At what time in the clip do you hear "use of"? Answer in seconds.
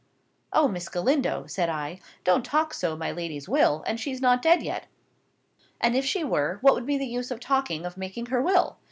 7.05-7.39